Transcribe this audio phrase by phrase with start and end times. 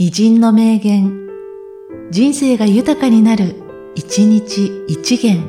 [0.00, 1.26] 偉人の名言、
[2.12, 3.56] 人生が豊かになる、
[3.96, 5.42] 一日一元。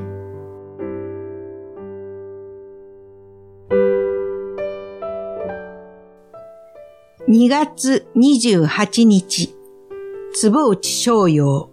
[7.28, 9.56] 2月28日、
[10.34, 11.70] 坪内翔陽。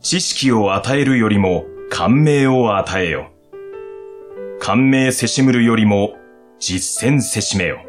[0.00, 3.30] 知識を与えるよりも感銘を与えよ。
[4.58, 6.16] 感銘せしむるよりも
[6.58, 7.87] 実践せしめよ。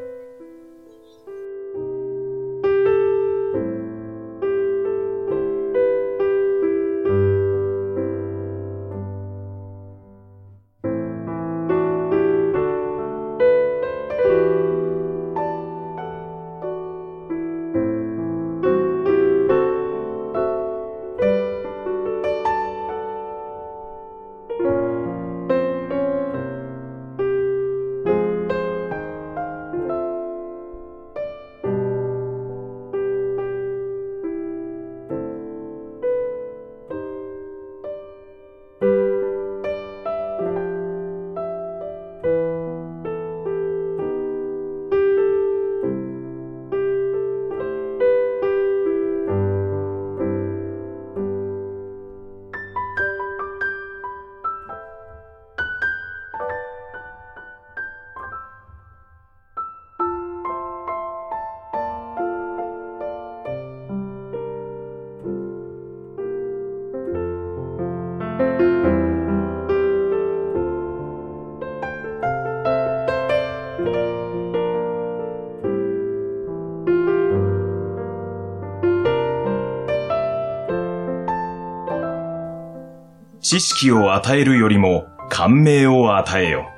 [83.42, 86.70] 知識を与えるよりも感銘を与えよ。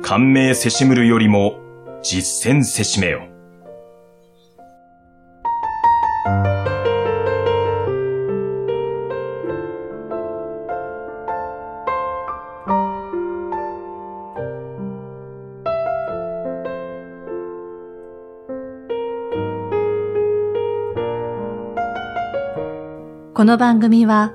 [0.00, 1.58] 感銘せしむるよりも
[2.00, 3.26] 実践せしめよ。
[23.34, 24.34] この番組は、